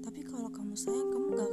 Tapi 0.00 0.20
kalau 0.24 0.48
kamu 0.48 0.72
sayang, 0.72 1.12
kamu 1.12 1.26
gak 1.36 1.49